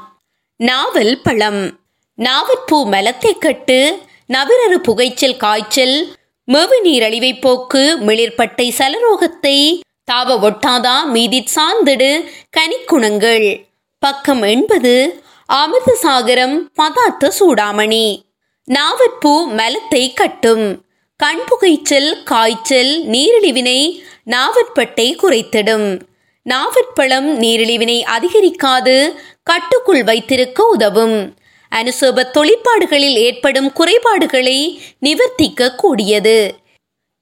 [0.57, 1.62] நாவல் பழம்.
[2.25, 3.79] நாவற்பூ மலத்தை கட்டு
[4.33, 5.97] நவிரறு புகைச்சல் காய்ச்சல்
[6.49, 9.57] மெவு நீரழிவை போக்கு மிளிர்பட்டை சலரோகத்தை
[10.13, 12.11] தாவ ஒட்டாதா மீதி சார்ந்திடு
[12.57, 13.47] கனிக்குணங்கள்.
[13.99, 18.07] பக்கம் எண்பது அமிர்தசாகரம் பதார்த்த சூடாமணி.
[18.69, 20.67] நாவற்பூ மலத்தை கட்டும்.
[21.17, 23.81] கண் புகைச்சல் காய்ச்சல் நீரிழிவினை
[24.25, 25.89] நாவற்பட்டை குறைத்திடும்.
[26.47, 28.97] நாவற்பழம் நீரிழிவினை அதிகரிக்காது
[29.43, 31.19] கட்டுக்குள் வைத்திருக்க உதவும்.
[31.73, 34.59] அனுசோப தொழிற்பாடுகளில் ஏற்படும் குறைபாடுகளை
[35.03, 36.55] நிவர்த்திக்க கூடியது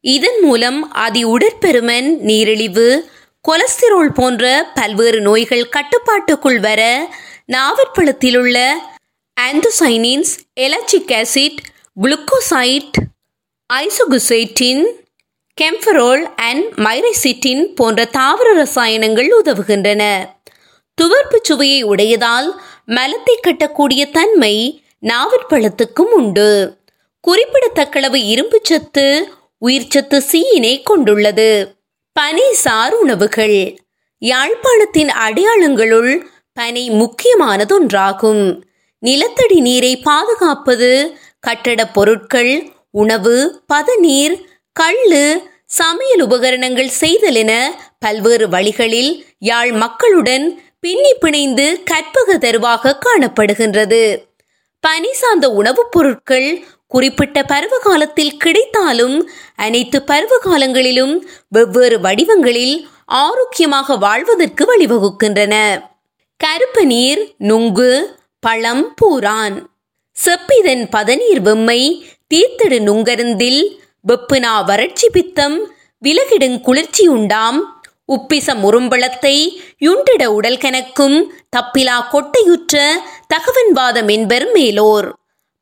[0.04, 3.10] இதன் மூலம் அதி உடற்பெருமன் நீரிழிவு
[3.48, 7.08] கொலஸ்டிரோல் போன்ற பல்வேறு நோய்கள் கட்டுப்பாட்டுக்குள் வர
[7.52, 8.56] நாவற்பழத்திலுள்ள
[9.40, 11.60] anthocyanins ellagic acid
[12.00, 12.98] glucoside
[13.70, 14.82] isoquercetin
[15.58, 20.02] kaempferol and myricetin போன்ற தாவர ரசாயனங்கள் உதவுகின்றன.
[21.02, 22.48] துவர்ப்பு சுவையை உடையதால்
[22.86, 26.78] மலத்தை கட்டக்கூடிய தன்மை நாவற்பழத்துக்கும் உண்டு.
[27.20, 29.32] குறிப்பிடத்தக்களவு இரும்பு சத்து
[29.66, 31.74] உயிர்ச்சத்து சீயினை கொண்டுள்ளது.
[32.20, 33.78] பனிசார் உணவுகள்.
[34.18, 36.20] யாழ்ப்பாணத்தின் அடையாளங்களுள்
[36.52, 38.62] பனை முக்கியமானதொன்றாகும்.
[38.98, 41.16] நிலத்தடி நீரை பாதுகாப்பது
[41.46, 44.42] கட்டடப் பொருட்கள் உணவு பதநீர்
[44.80, 54.16] கள்ளு சமையல் உபகரணங்கள் செய்தல் என பல்வேறு வழிகளில் யாழ் மக்களுடன் பின்னி பிணைந்து கற்பக தருவாக காணப்படுகின்றது.
[54.80, 64.76] பனி சார்ந்த உணவுப் பொருட்கள் குறிப்பிட்ட பருவ காலத்தில் கிடைத்தாலும் அனைத்து பருவ காலங்களிலும் வெவ்வேறு வடிவங்களில் ஆரோக்கியமாக வாழ்வதற்கு
[64.76, 65.80] வழிவகுக்கின்றன.
[66.36, 69.66] கருப்பு நீர் நுங்கு பழம் பூரான்.
[70.26, 77.79] செப்பிதன் பதநீர் வெம்மை தீர்த்தடு நுங்கருந்தில் வெப்புனா வறட்சி பித்தம் விலகிடும் குளிர்ச்சி உண்டாம்
[78.14, 79.36] உப்பிச முரும்பளத்தை
[79.80, 81.22] யுண்டிட உடல் கணக்கும்
[81.56, 82.88] தப்பிலா கொட்டையுற்ற
[83.34, 85.08] தகவன்வாதம் என்பர் மேலோர்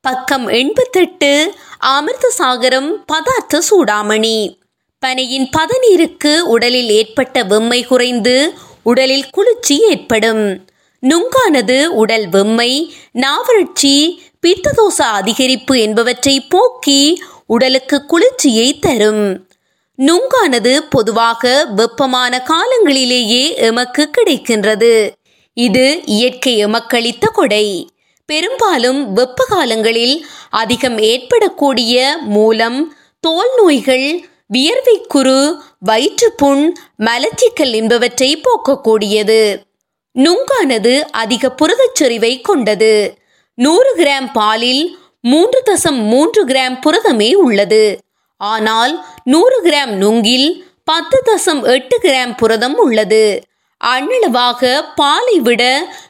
[0.01, 1.53] பக்கம் எண்பத்தெட்டு
[1.85, 4.57] அமிர்தசாகரம் பதார்த்த சூடாமணி.
[5.05, 10.65] பனையின் பதநீருக்கு உடலில் ஏற்பட்ட வெம்மை குறைந்து உடலில் குளிர்ச்சி ஏற்படும்.
[11.03, 12.71] நுங்கானது உடல் வெம்மை
[13.13, 19.48] நாவறட்சி பித்ததோச அதிகரிப்பு என்பவற்றை போக்கி உடலுக்கு குளிர்ச்சியை தரும்.
[20.01, 25.09] நுங்கானது பொதுவாக வெப்பமான காலங்களிலேயே எமக்கு கிடைக்கின்றது.
[25.53, 27.89] இது இயற்கை எமக்களித்த கொடை.
[28.25, 39.55] பெரும்பாலும் வெப்ப காலங்களில் அதிகம் ஏற்படக்கூடிய மூலம் தோல் நோய்கள் வியர்வைக்குறு வயிற்றுப்புண் மலச்சிக்கல் என்பவற்றை போக்கக்கூடியது.
[40.19, 43.17] நுங்கானது அதிக புரதச்செறிவை கொண்டது.
[43.53, 47.99] நூறு கிராம் பாலில் மூன்று தசம் மூன்று கிராம் புரதமே உள்ளது.
[48.39, 53.41] ஆனால் நூறு கிராம் நுங்கில் பத்து தசம் எட்டு கிராம் புரதம் உள்ளது.
[53.85, 55.63] அண்ணளவாக பாலை விட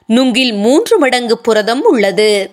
[0.08, 2.50] நுங்கில் மூன்று மடங்கு புரதம் உள்ளது.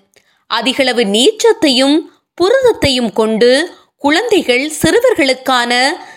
[0.47, 1.99] அதிகளவு நீர்ச்சத்தையும்
[2.41, 3.51] புரதத்தையும் கொண்டு
[3.97, 5.73] குழந்தைகள் சிறுவர்களுக்கான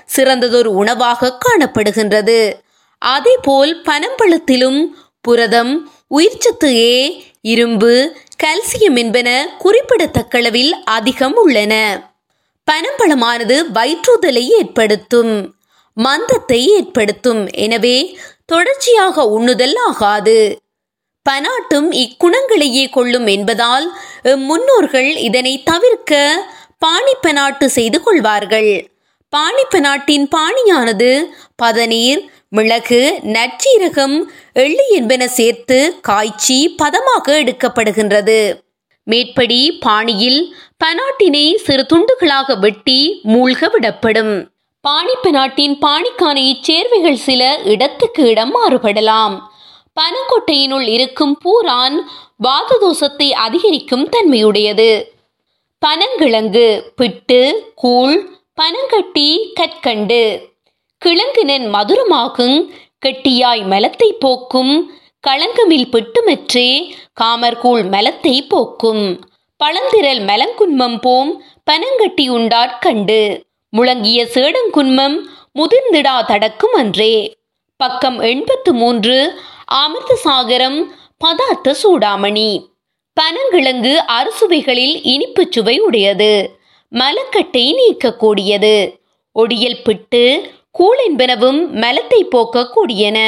[0.06, 2.54] சிறந்ததொரு உணவாக காணப்படுகின்றது.
[2.98, 4.80] அதேபோல் பனம்பழத்திலும்
[5.22, 11.74] புரதம் உயிர்ச்சத்து ஏ இரும்பு கல்சியம் என்பன குறிப்பிடத்தக்களவில் அதிகம் உள்ளன.
[12.70, 15.34] பனம்பழமானது வயிற்றுதலை ஏற்படுத்தும்
[15.98, 17.42] மந்தத்தை ஏற்படுத்தும்.
[17.66, 17.98] எனவே
[18.52, 20.40] தொடர்ச்சியாக உண்ணுதல் ஆகாது.
[21.26, 23.88] பனாட்டும் இக்குணங்களையே கொள்ளும் என்பதால்
[24.50, 26.14] முன்னோர்கள் இதனை தவிர்க்க
[26.86, 28.72] பாணிப்பனாட்டு செய்து கொள்வார்கள்.
[29.34, 31.10] பாணிப்பனாட்டின் பாணியானது
[31.64, 32.22] பதநீர்
[32.58, 33.02] மிளகு
[33.36, 34.16] நச்சீரகம்
[34.64, 35.78] எள்ளு என்பன சேர்த்து
[36.08, 38.40] காய்ச்சி பதமாக எடுக்கப்படுகின்றது.
[39.12, 40.42] மேற்படி பாணியில்
[40.84, 43.00] பனாட்டினை சிறு துண்டுகளாக வெட்டி
[43.34, 44.34] மூழ்க விடப்படும்.
[44.84, 47.42] பாணிப்பனாட்டின் பாணிக்கான இச்சேர்வைகள் சில
[47.74, 49.36] இடத்துக்கு இடம் மாறுபடலாம்.
[50.00, 51.98] பனங்கொட்டையினுள் இருக்கும் பூரான்
[52.44, 54.92] வாததோஷத்தை அதிகரிக்கும் தன்மையுடையது.
[55.82, 57.42] பனங்கிழங்கு பிட்டு
[57.76, 58.16] கூழ்
[58.62, 60.22] பனங்கட்டி கற்கண்டு.
[61.02, 62.58] கிழங்கினன் மதுரமாகும்
[63.06, 64.74] கெட்டியாய் மலத்தை போக்கும்
[65.28, 66.70] களங்கமில் பிட்டுமெற்றே
[67.14, 69.04] காமர்கூழ் மலத்தை போக்கும்.
[69.60, 71.32] பழந்திரல் மலங்குன்மம் போம்
[71.72, 73.18] பனங்கட்டி உண்டாட்கண்டு
[73.78, 75.18] முழங்கிய சேடங்குன்மம்
[75.60, 77.38] முதிர்ந்திடா தடக்கும் அன்றே.
[77.78, 79.18] பக்கம் எண்பத்து மூன்று
[79.66, 80.80] அமிர்த சாகரம்
[81.26, 82.50] பதார்த்த சூடாமணி.
[83.18, 86.34] பனங்கிழங்கு அறுசுவைகளில் இனிப்பு சுவை உடையது.
[86.92, 88.76] மலக்கட்டை நீக்கக்கூடியது.
[89.36, 93.20] ஒடியல் பிட்டு கூழ் என்பனவும் மலத்தை போக்கக்கூடியன.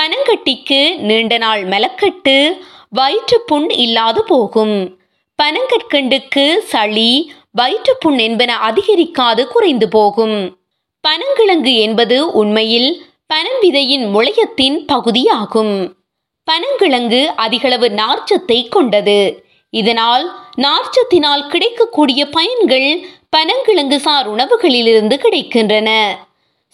[0.00, 2.58] பனங்கட்டிக்கு நீண்ட நாள் மெலக்கட்டு
[2.90, 4.98] வயிற்று புண் இல்லாது போகும்.
[5.42, 10.58] பனங்கற்கண்டுக்கு சளி வயிற்றுப்புண் என்பன அதிகரிக்காது குறைந்து போகும்.
[11.08, 15.94] பனங்கிழங்கு என்பது உண்மையில் பனம்பிதையின் முளையத்தின் பகுதியாகும்.
[16.50, 19.44] பனங்கிழங்கு அதிகளவு நார்ச்சத்தை கொண்டது.
[19.70, 20.24] இதனால்
[20.56, 25.90] நார்ச்சத்தினால் கிடைக்கக்கூடிய பயன்கள் பனங்கிழங்கு சார் உணவுகளிலிருந்து கிடைக்கின்றன.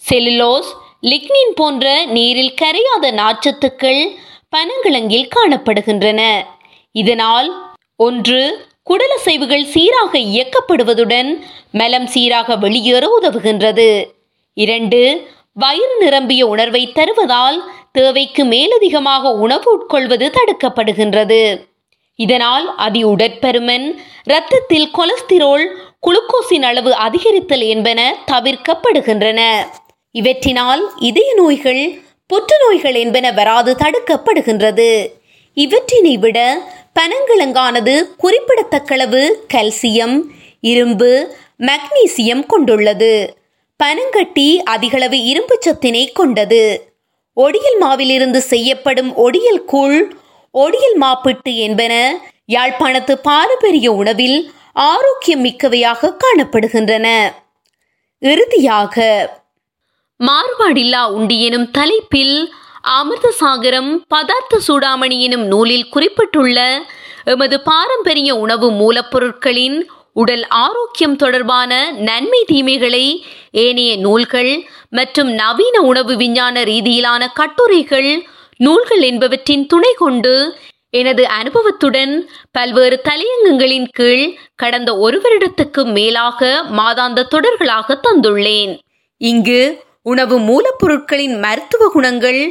[0.09, 0.71] செல்லுலோஸ்
[1.03, 4.01] லிக்னின் போன்ற நீரில் கரையாத நார்ச்சத்துக்கள்
[4.55, 6.21] பனங்கிழங்கில் காணப்படுகின்றன.
[6.91, 7.49] இதனால்
[7.95, 11.39] ஒன்று குடலசைவுகள் சீராக இயக்கப்படுவதுடன்
[11.71, 14.05] மலம் சீராக வெளியேற உதவுகின்றது.
[14.53, 21.67] இரண்டு வயிறு நிரம்பிய உணர்வை தருவதால் தேவைக்கு மேலதிகமாக உணவு உட்கொள்வது தடுக்கப்படுகின்றது.
[22.15, 25.65] இதனால் அதி உடற்பருமன் இரத்தத்தில் கொலஸ்திரோல்
[26.07, 29.41] குளுக்கோஸின் அளவு அதிகரித்தல் என்பன தவிர்க்கப்படுகின்றன.
[30.15, 31.83] இவற்றினால் இதய நோய்கள்
[32.25, 35.07] புற்றுநோய்கள் என்பன வராது தடுக்கப்படுகின்றது.
[35.53, 36.37] இவற்றினை விட
[36.99, 39.21] பனங்கிழங்கானது குறிப்பிடத்தக்களவு
[39.53, 40.17] கல்சியம்
[40.59, 41.11] இரும்பு
[41.59, 43.13] மக்னீசியம் கொண்டுள்ளது.
[43.79, 46.63] பனங்கட்டி அதிகளவு இரும்பு சத்தினை கொண்டது.
[47.37, 49.99] ஒடியல் மாவிலிருந்து செய்யப்படும் ஒடியல் கூழ்
[50.53, 51.93] ஒடியல் மாப்பிட்டு என்பன
[52.45, 57.07] யாழ்ப்பாணத்து பாரம்பரிய உணவில் ஆரோக்கியம் மிக்கவையாக காணப்படுகின்றன.
[58.19, 59.05] இறுதியாக
[60.19, 62.37] மாறுபாடில்லா உண்டி எனும் தலைப்பில்
[62.89, 66.57] அமிர்தசாகரம் பதார்த்த சூடாமணி எனும் நூலில் குறிப்பிட்டுள்ள
[67.23, 69.77] எமது பாரம்பரிய உணவு மூலப்பொருட்களின்
[70.13, 73.05] உடல் ஆரோக்கியம் தொடர்பான நன்மை தீமைகளை
[73.51, 74.51] ஏனைய நூல்கள்
[74.89, 78.11] மற்றும் நவீன உணவு விஞ்ஞான ரீதியிலான கட்டுரைகள்
[78.57, 80.35] நூல்கள் என்பவற்றின் துணை கொண்டு
[80.89, 82.13] எனது அனுபவத்துடன்
[82.51, 88.73] பல்வேறு தலையங்கங்களின் கீழ் கடந்த ஒரு வருடத்துக்கு மேலாக மாதாந்த தொடர்களாக தந்துள்ளேன்.
[89.21, 89.61] இங்கு
[90.05, 92.41] உணவு மூலப்பொருட்களின் மருத்துவ குணங்கள்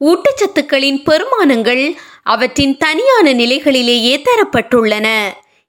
[0.00, 1.84] ஊட்டச்சத்துக்களின் பெருமானங்கள்
[2.22, 5.06] அவற்றின் தனியான நிலைகளிலேயே தரப்பட்டுள்ளன.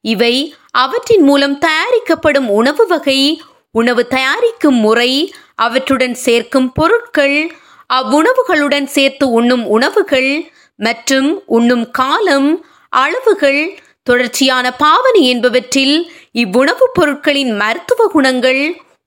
[0.02, 7.52] இவை அவற்றின் மூலம் தயாரிக்கப்படும் உணவு வகை உணவு தயாரிக்கும் முறை அவற்றுடன் சேர்க்கும் பொருட்கள்
[7.94, 15.96] அவ்வுணவுகளுடன் சேர்த்து உண்ணும் உணவுகள் மற்றும் உண்ணும் காலம் அளவுகள் தொடர்ச்சியான பாவனை என்பவற்றில்
[16.34, 18.62] இவ்வுணவுப் பொருட்களின் மருத்துவ குணங்கள்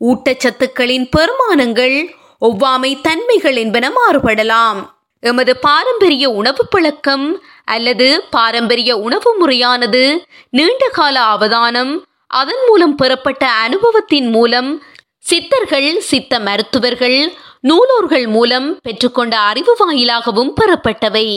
[0.07, 1.97] ஊட்டச்சத்துக்களின் பெருமானங்கள்
[2.41, 4.81] ஒவ்வாமை தன்மைகள் என்பன மாறுபடலாம்.
[5.21, 11.93] எமது பாரம்பரிய உணவு பழக்கம் அல்லது பாரம்பரிய உணவு முறையானது நீண்டகால அவதானம்
[12.27, 14.83] அதன் மூலம் பெறப்பட்ட அனுபவத்தின் மூலம்
[15.19, 17.33] சித்தர்கள் சித்த மருத்துவர்கள்
[17.69, 21.29] நூலோர்கள் மூலம் பெற்றுக்கொண்ட அறிவு வாயிலாகவும் பெறப்பட்டவை.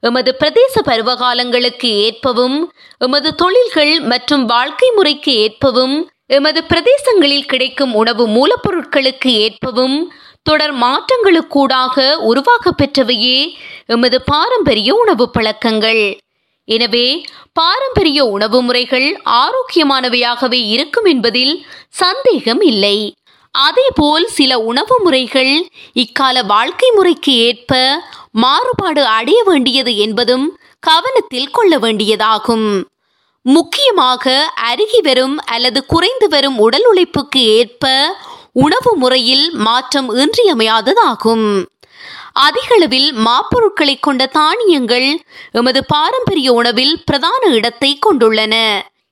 [0.00, 9.26] எமது பிரதேச பருவகாலங்களுக்கு ஏற்பவும் எமது தொழில்கள் மற்றும் வாழ்க்கை முறைக்கு ஏற்பவும் எமது பிரதேசங்களில் கிடைக்கும் உணவு மூலப்பொருட்களுக்கு
[9.26, 13.54] ஏற்பவும் தொடர் மாற்றங்களுக்கூடாக உருவாக்கப் பெற்றவையே
[13.86, 16.18] எமது பாரம்பரிய உணவு பழக்கங்கள்.
[16.64, 23.14] எனவே பாரம்பரிய உணவு முறைகள் ஆரோக்கியமானவையாகவே இருக்கும் என்பதில் சந்தேகம் இல்லை.
[23.50, 32.84] அதேபோல் சில உணவு முறைகள் இக்கால வாழ்க்கை முறைக்கு ஏற்ப மாறுபாடு அடைய வேண்டியது என்பதும் கவனத்தில் கொள்ள வேண்டியதாகும்.
[33.44, 34.34] முக்கியமாக
[34.70, 37.90] அருகி வரும் அல்லது குறைந்து வரும் உடல் உழைப்புக்கு ஏற்ப
[38.52, 41.46] உணவு முறையில் மாற்றம் இன்றியமையாததாகும்.
[42.46, 45.08] அதிகளவில் மாப்பொருட்களை கொண்ட தானியங்கள்
[45.52, 48.54] எமது பாரம்பரிய உணவில் பிரதான இடத்தை கொண்டுள்ளன.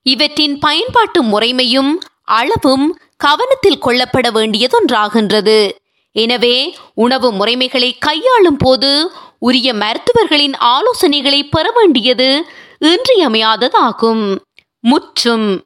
[0.06, 1.92] இவற்றின் பயன்பாட்டு முறைமையும்
[2.38, 5.58] அளவும் கவனத்தில் கொள்ளப்பட வேண்டியதொன்றாகின்றது.
[6.16, 6.56] எனவே
[6.94, 8.92] உணவு முறைமைகளை கையாளும் போது
[9.38, 12.30] உரிய மருத்துவர்களின் ஆலோசனைகளை பெற வேண்டியது
[12.84, 14.38] இன்றியமையாததாகும்.
[14.80, 15.64] முற்றும்